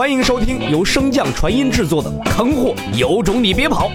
[0.00, 3.90] 欢迎收听由升降传音制作的《坑货有种你别跑》，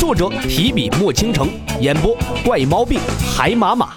[0.00, 1.50] 作者提笔墨倾城，
[1.82, 2.98] 演播怪毛病
[3.36, 3.92] 海马马。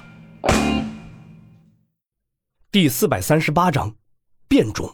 [2.70, 3.96] 第四百三十八章，
[4.46, 4.94] 变种。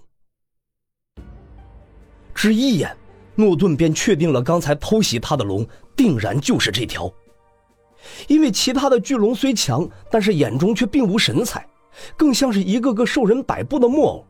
[2.36, 2.95] 只一眼，
[3.33, 7.11] 诺顿便确定了刚才偷袭他的龙定然就是这条。
[8.27, 11.67] 因为其他的巨龙虽强，但是眼中却并无神采，
[12.15, 14.23] 更像是一个个受人摆布的木偶。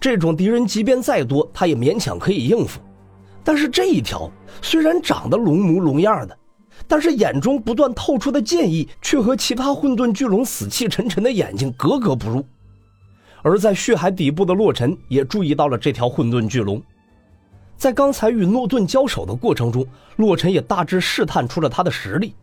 [0.00, 2.80] 这种敌人即便再多，他也勉强可以应付。
[3.44, 4.30] 但是这一条
[4.60, 6.36] 虽然长得龙模龙样的，
[6.86, 12.44] 但是眼中不断透出的剑意，却和其他混沌巨龙死气沉沉的眼睛格格不入。
[13.42, 16.82] 而在血海底部的洛尘也注意到了这条混沌巨龙，
[17.76, 22.34] 在刚才与诺顿交手的过程中，洛尘也大致试探出了他的实力，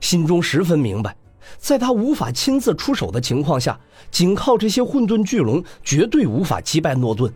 [0.00, 1.14] 心中十分明白。
[1.58, 3.78] 在他无法亲自出手的情况下，
[4.10, 7.32] 仅靠这些混沌巨龙绝对无法击败诺顿。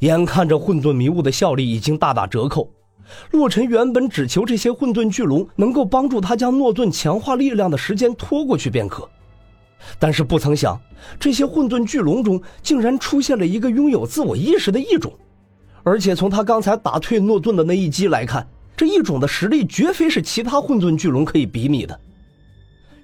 [0.00, 2.70] 眼看着混沌迷雾的效力已经大打折扣，
[3.32, 9.08] 洛尘原本只求这些混沌巨龙能够帮助他将诺顿强化力量的时间拖过去便可，
[9.98, 10.80] 但是不曾想，
[11.18, 15.12] 这些混沌巨龙中竟然出现了一个拥有自我意识的异种，
[15.82, 22.00] 而且从他刚才打退诺顿的那一击来看，这异种的实力绝非是其他混沌巨龙可以比拟的。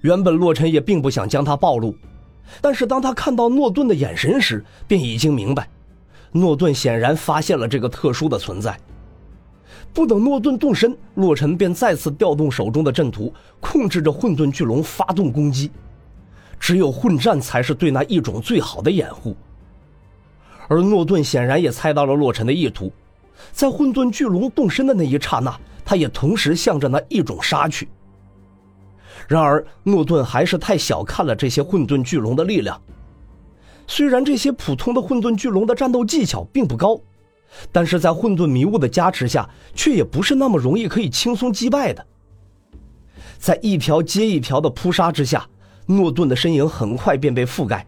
[0.07, 1.93] 原本洛尘也并不想将他暴露，
[2.61, 5.67] 但是当他看到诺顿的眼神时，便已经明白，
[6.31, 8.79] 诺顿显然发现了这个特殊的存在。
[9.93, 15.69] 不等诺顿动身，洛尘便再次调动手中的阵图，控制着混沌巨龙发动攻击。
[16.57, 19.35] 只有混战才是对那一种最好的掩护。
[20.69, 22.89] 而诺顿显然也猜到了洛尘的意图，
[23.51, 27.89] 在混沌巨龙动身的那一刹那，他也同时向着那一种杀去。
[29.27, 32.81] 然而，诺顿还是太小看了这些混沌巨龙的力量。
[33.85, 36.99] 虽然这些普通的混沌巨龙的战斗技巧并不高，
[37.71, 42.05] 但是在混沌迷雾的加持下，却也不是那么容易可以轻松击败的。
[43.37, 45.47] 在一条接一条的扑杀之下，
[45.85, 47.85] 诺顿的身影很快便被覆盖。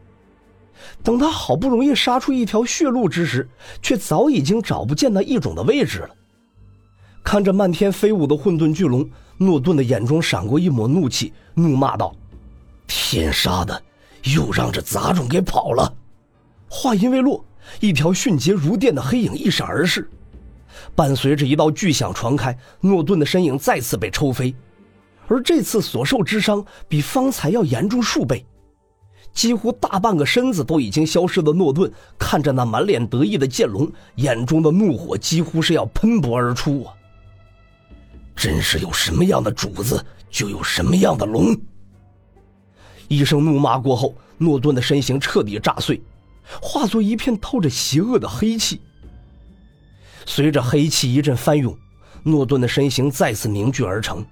[1.04, 3.48] 等他好不容易杀出一条血路之时，
[3.82, 6.10] 却早已经找不见那异种的位置了。
[7.32, 9.08] 看着漫天飞舞的混沌巨龙。
[9.38, 12.12] 诺顿的眼中闪过一抹怒气，怒骂道
[12.90, 13.80] ：“天杀的，
[14.36, 15.94] 又让这杂种给跑了！”
[16.68, 17.46] 话音未落，
[17.82, 20.10] 一条迅捷如电的黑影一闪而逝，
[20.96, 24.56] 伴随着一道巨响传开，诺顿的身影再次被抽飞，
[25.28, 28.44] 而这次所受之伤比方才要严重数倍，
[29.32, 36.96] 几乎大半个身子都已经消失的诺顿看着那满脸得意的剑龙，眼中的怒火几乎是要喷薄而出啊！
[38.40, 41.54] 真是有什么样的主子，就有什么样的龙。
[43.10, 46.02] 一声怒骂过后，诺顿的身形彻底炸碎，
[46.62, 48.80] 化作一片透着邪恶的黑气。
[50.26, 51.78] 随着黑气一阵翻涌，
[52.24, 54.26] 诺顿的身形再次凝聚而成。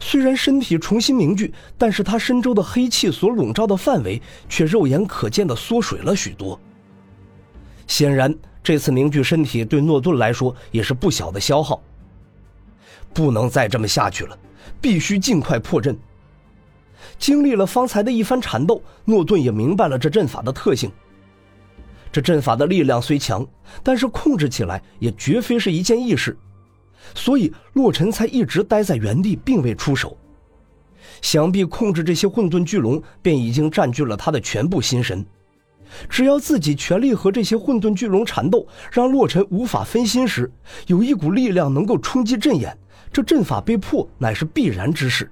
[0.00, 6.58] 虽然身体重新凝聚，但是他身周的黑气所笼罩的范围却肉眼可见的缩水了许多。
[7.86, 8.34] 显然，
[8.64, 11.82] 这次凝聚身体对诺顿来说也是不小的消耗。
[13.14, 14.38] 不能再这么下去了，
[14.80, 15.98] 必须尽快破阵。
[17.18, 20.90] 经历了方才的一番缠斗，诺顿也明白了这阵法的特性。
[22.10, 23.46] 这阵法的力量虽强，
[23.82, 26.36] 但是控制起来也绝非是一件易事，
[27.14, 30.16] 所以洛尘才一直待在原地，并未出手。
[31.20, 35.24] 想必控制这些混沌巨龙，便已经占据了他的全部心神。
[36.08, 40.50] 只要自己全力和这些混沌巨龙缠斗，让洛尘无法分心时，
[40.86, 42.76] 有一股力量能够冲击阵眼。
[43.12, 45.30] 这阵法被破，乃是必然之事。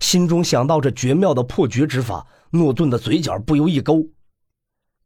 [0.00, 4.06] 心中想到这绝妙的破局之法，诺顿的嘴角不由一勾。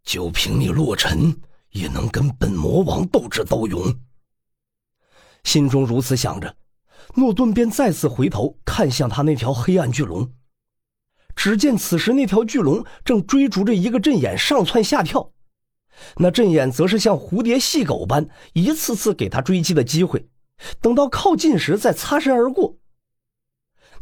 [0.02, 1.36] 就凭你洛尘，
[1.70, 3.94] 也能跟本魔王斗智斗勇？
[5.44, 6.56] 心中如此想着，
[7.14, 10.32] 诺顿便再次回头看向他那条黑暗巨龙。
[11.36, 15.32] 只见此时那条巨龙正追逐着一个阵眼上窜下跳，
[16.16, 20.29] 那阵眼则是像蝴蝶戏狗般一次次给他追击的机会。
[20.80, 22.76] 等到靠近时，再擦身而过。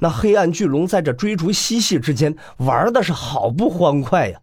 [0.01, 4.41] 那黑暗巨龙在这追逐嬉戏之间，玩的是好不欢快呀！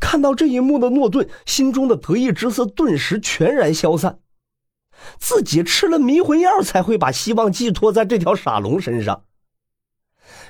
[0.00, 4.18] 看到这一幕的诺顿，心中的得意之色顿时全然消散。
[5.18, 9.24] 自己吃了迷魂药，才会把希望寄托在这条傻龙身上。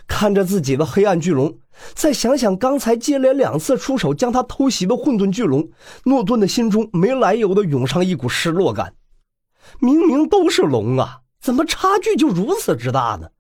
[0.07, 1.59] 看着自己的黑暗巨龙，
[1.95, 5.71] 再想想刚才接连两次出手将他偷袭的混沌巨龙，
[6.05, 8.95] 诺顿的心中没来由的涌上一股失落感。
[9.81, 13.31] 明明都是龙啊，怎么差距就如此之大呢？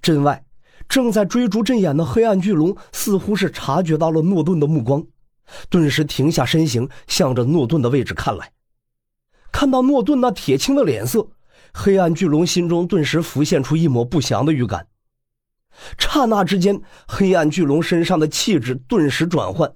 [0.00, 0.44] 阵外
[0.88, 5.04] 正在追逐阵眼的黑暗巨龙似乎是察觉到了诺顿的目光，
[5.68, 8.52] 顿时停下身形，向着诺顿的位置看来。
[9.50, 11.28] 看到诺顿那铁青的脸色，
[11.72, 14.88] 黑暗巨龙心中顿时浮现出一抹不祥的预感。
[15.98, 19.74] 刹那之间，黑暗巨龙身上的气质顿时转换，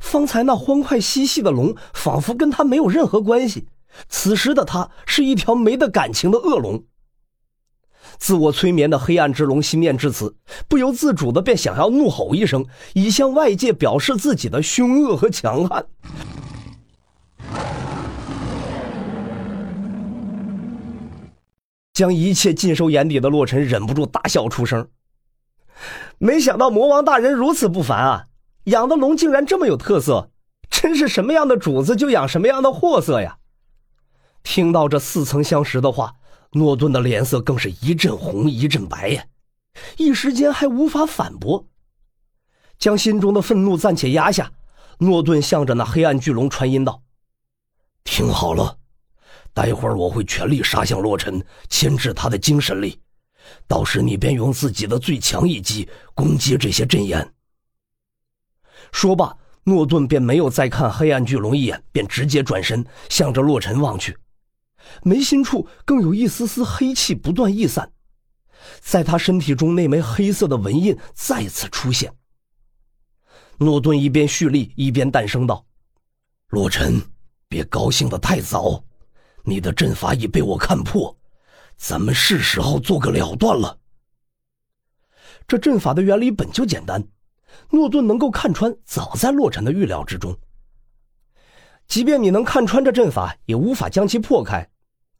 [0.00, 3.66] 方才那欢快嬉戏的龙，仿佛跟他没有任何关系。
[4.08, 6.84] 此时的他是一条没得感情的恶龙。
[8.18, 10.36] 自我催眠的黑暗之龙心念至此，
[10.68, 15.86] 不由自主的便想要怒吼一声，以向外界表示自己的凶恶和强悍。
[21.92, 24.88] 将一切尽收眼底的洛尘忍不住大笑出声。
[26.18, 28.26] 没想到魔王大人如此不凡啊！
[28.64, 30.30] 养的龙竟然这么有特色，
[30.68, 33.38] 真是什么样的主子就养什么样的货色呀！
[34.44, 36.14] 听到这似曾相识的话，
[36.52, 39.24] 诺顿的脸色更是一阵红一阵白呀，
[39.96, 41.66] 一时间还无法反驳。
[42.78, 44.52] 将心中的愤怒暂且压下，
[44.98, 47.02] 诺顿向着那黑暗巨龙传音道
[48.04, 48.78] ：“听好了，
[49.52, 53.00] 待会儿我会全力杀向洛尘，牵制他的精神力。”
[53.66, 57.34] 到时你便用自己的最强一击攻击这些阵眼。
[58.92, 64.16] 说罢，诺顿便没有再看黑暗巨龙一眼，便直接转身向着洛尘望去，
[65.02, 67.90] 眉心处更有一丝丝黑气不断溢散，
[68.80, 72.12] 在他身体中那枚黑色的纹印再次出现。
[73.58, 75.64] 诺顿一边蓄力，一边淡声道
[76.50, 77.00] ：“洛尘，
[77.48, 78.82] 别高兴的太早，
[79.44, 81.16] 你的阵法已被我看破。”
[81.76, 83.78] 咱们是时候做个了断了。
[85.48, 87.04] 这阵法的原理本就简单，
[87.70, 90.38] 诺顿能够看穿，早在洛尘的预料之中。
[91.88, 94.70] 即便你能看穿这阵法，也无法将其破开。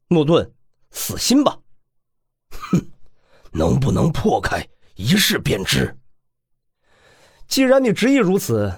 [0.08, 0.52] 诺顿，
[0.90, 1.58] 死心吧！
[2.50, 2.80] 哼，
[3.52, 4.66] 能不能破开，
[4.96, 5.96] 一试便知。
[7.48, 8.72] 既然你执意如此，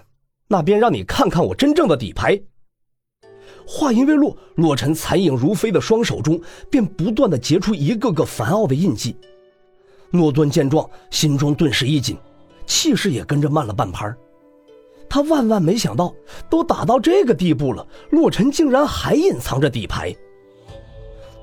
[0.48, 2.40] 那便让你看看我真正的底牌。
[3.66, 6.40] 话音未落，洛尘残影如飞的双手中
[6.70, 9.16] 便不断的结出一个个繁奥的印记。
[10.10, 12.16] 诺顿见状，心中顿时一紧，
[12.66, 14.14] 气势也跟着慢了半拍。
[15.08, 16.14] 他万万没想到，
[16.48, 20.14] 都打到这个地步了，洛尘竟然还隐藏着底牌。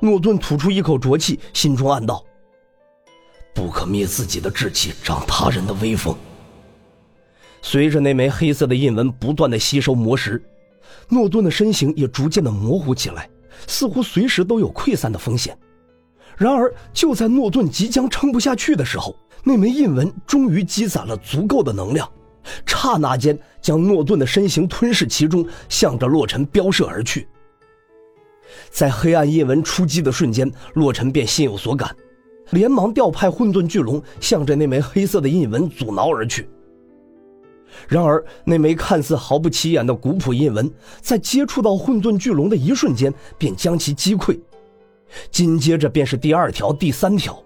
[0.03, 2.21] 诺顿吐出一口浊气，心中暗道
[3.55, 6.13] ：“不可灭自己的志气，长他人的威风。”
[7.63, 10.43] 随着那枚黑色的印纹不断的吸收魔石。
[11.07, 13.29] 诺顿的身形也逐渐的模糊起来，
[13.65, 15.57] 似乎随时都有溃散的风险。
[16.35, 22.11] 然而，就在诺顿即将撑不下去的时候，那枚印纹终于积攒了足够的能量，
[22.65, 27.25] 刹那间将诺顿的身形吞噬其中，向着洛尘飙射而去。
[28.69, 31.95] 在黑暗印文出击的瞬间，洛尘便心有所感，
[32.51, 36.47] 连忙调派混沌巨龙向着那枚黑色的印纹阻挠而去。
[37.87, 40.71] 然而，那枚看似毫不起眼的古朴印纹，
[41.01, 44.39] 在接触到混沌巨龙的一瞬间，便将其击溃。
[45.31, 47.43] 紧接着便是第二条、第三条。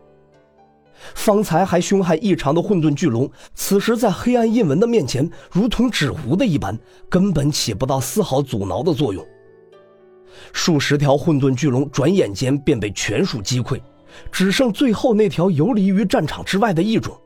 [1.14, 6.78] 方才还凶悍异常的混沌巨龙，此时在黑暗印纹的面前，如同纸糊的一般，
[7.08, 9.26] 根本起不到丝毫阻挠的作用。
[10.54, 13.82] 数十条混沌巨龙转眼间便被全数击溃，
[14.32, 17.20] 只剩最后那条游离于战场之外的一种。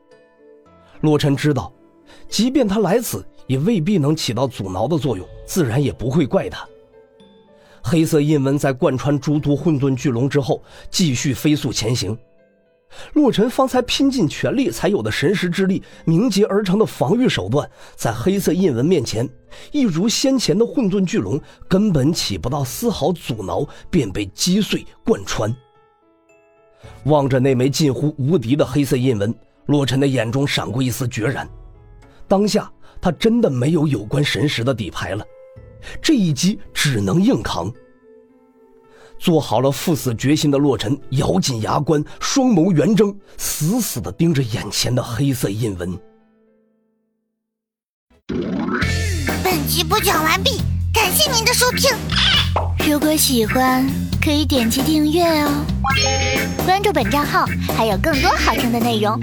[1.00, 1.72] 洛尘知道。
[2.28, 6.66] 即便他来此，也未必能起到阻挠的作用，自然也不会怪他。
[7.82, 12.16] 黑色印纹在贯穿诸多混沌巨龙之后，继续飞速前行。
[13.14, 19.28] 洛尘方才拼尽全力才有的神识之力凝结而成的防御手段，在黑色印纹面前，
[19.70, 25.54] 一如先前的混沌巨龙，根本起不到丝毫阻挠，便被击碎贯穿。
[27.04, 29.34] 望着那枚近乎无敌的黑色印纹，
[29.66, 31.48] 洛尘的眼中闪过一丝决然。
[32.26, 32.70] 当下
[33.00, 35.24] 他真的没有有关神识的底牌了，
[36.00, 37.72] 这一击只能硬扛。
[39.22, 45.96] 做好了赴死决心的洛尘咬紧牙关，双眸圆睁，死死的盯着眼前的黑色印纹。
[49.44, 50.60] 本集播讲完毕，
[50.92, 51.96] 感谢您的收听。
[52.84, 53.88] 如果喜欢，
[54.20, 55.64] 可以点击订阅哦，
[56.64, 59.16] 关注本账号还有更多好听的内容。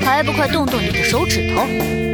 [0.00, 2.05] 还不快动动你的手指头！